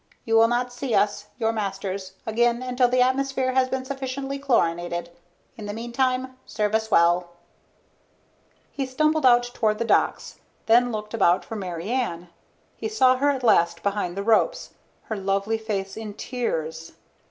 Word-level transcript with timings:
You 0.25 0.33
will 0.35 0.47
not 0.47 0.73
see 0.73 0.95
us, 0.95 1.27
your 1.37 1.53
masters, 1.53 2.13
again 2.25 2.63
until 2.63 2.87
the 2.87 3.03
atmosphere 3.03 3.51
has 3.53 3.69
been 3.69 3.85
sufficiently 3.85 4.39
chlorinated. 4.39 5.11
In 5.57 5.67
the 5.67 5.75
meantime, 5.75 6.39
serve 6.43 6.73
us 6.73 6.89
well." 6.89 7.29
He 8.71 8.87
stumbled 8.87 9.27
out 9.27 9.43
toward 9.53 9.77
the 9.77 9.85
docks, 9.85 10.39
then 10.65 10.91
looked 10.91 11.13
about 11.13 11.45
for 11.45 11.55
Mary 11.55 11.91
Ann. 11.91 12.29
He 12.75 12.89
saw 12.89 13.17
her 13.17 13.29
at 13.29 13.43
last 13.43 13.83
behind 13.83 14.17
the 14.17 14.23
ropes, 14.23 14.71
her 15.03 15.15
lovely 15.17 15.59
face 15.59 15.95
in 15.95 16.15
tears. 16.15 16.93